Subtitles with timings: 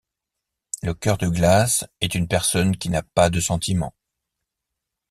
[0.81, 3.93] Le cœur de glace est une personne qui n'a pas de sentiment.